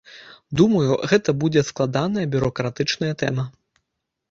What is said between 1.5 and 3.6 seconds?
складаная бюракратычная тэма.